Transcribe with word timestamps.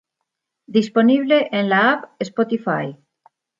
Disponible 0.77 1.39
en 1.59 1.69
la 1.73 1.83
app 1.91 2.19
Spotify. 2.31 2.93